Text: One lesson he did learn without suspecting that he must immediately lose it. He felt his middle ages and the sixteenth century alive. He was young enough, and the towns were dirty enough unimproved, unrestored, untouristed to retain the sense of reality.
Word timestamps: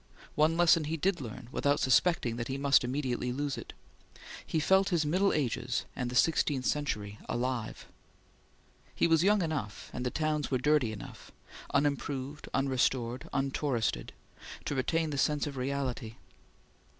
One 0.33 0.57
lesson 0.57 0.85
he 0.85 0.97
did 0.97 1.21
learn 1.21 1.47
without 1.51 1.79
suspecting 1.79 2.37
that 2.37 2.47
he 2.47 2.57
must 2.57 2.83
immediately 2.83 3.31
lose 3.31 3.55
it. 3.55 3.71
He 4.43 4.59
felt 4.59 4.89
his 4.89 5.05
middle 5.05 5.31
ages 5.31 5.85
and 5.95 6.09
the 6.09 6.15
sixteenth 6.15 6.65
century 6.65 7.19
alive. 7.29 7.85
He 8.95 9.05
was 9.05 9.23
young 9.23 9.43
enough, 9.43 9.91
and 9.93 10.03
the 10.03 10.09
towns 10.09 10.49
were 10.49 10.57
dirty 10.57 10.91
enough 10.91 11.31
unimproved, 11.71 12.49
unrestored, 12.51 13.29
untouristed 13.31 14.09
to 14.65 14.73
retain 14.73 15.11
the 15.11 15.19
sense 15.19 15.45
of 15.45 15.55
reality. 15.55 16.15